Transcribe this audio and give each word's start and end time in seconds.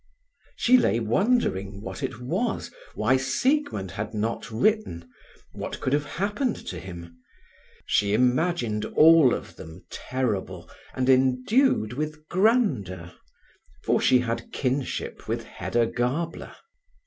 She 0.55 0.77
lay 0.77 0.99
wondering 0.99 1.79
what 1.79 2.01
it 2.01 2.19
was, 2.19 2.71
why 2.95 3.17
Siegmund 3.17 3.91
had 3.91 4.15
not 4.15 4.49
written, 4.49 5.07
what 5.51 5.79
could 5.79 5.93
have 5.93 6.05
happened 6.05 6.55
to 6.69 6.79
him. 6.79 7.19
She 7.85 8.13
imagined 8.15 8.83
all 8.83 9.31
of 9.35 9.57
them 9.57 9.85
terrible, 9.91 10.67
and 10.95 11.07
endued 11.07 11.93
with 11.93 12.27
grandeur, 12.29 13.13
for 13.83 14.01
she 14.01 14.17
had 14.17 14.51
kinship 14.51 15.27
with 15.27 15.43
Hedda 15.43 15.85
Gabler. 15.95 16.55